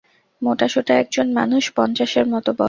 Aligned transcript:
মোটাসোটা 0.41 0.93
একজন 0.95 1.27
মানুষ, 1.33 1.63
পঞ্চাশের 1.75 2.25
মতো 2.27 2.49
বয়স। 2.51 2.59